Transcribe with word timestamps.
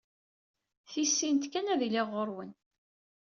Tisint 0.91 1.43
kan 1.51 1.71
ad 1.73 1.77
d-iliɣ 1.79 2.07
ɣur-wen. 2.13 2.51